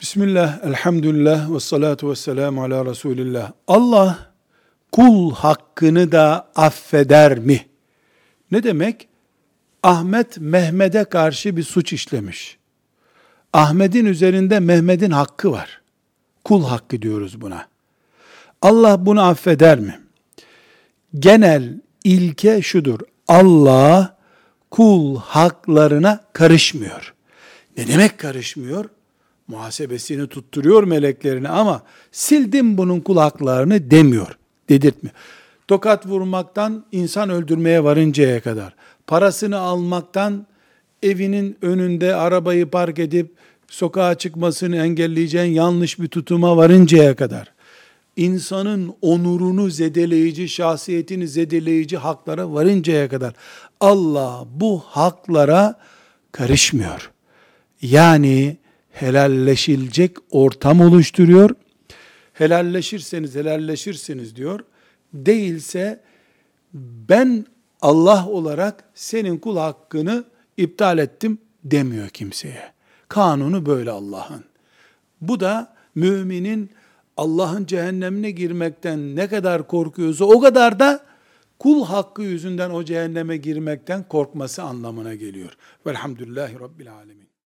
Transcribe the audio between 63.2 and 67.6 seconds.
helalleşirsiniz diyor. Değilse ben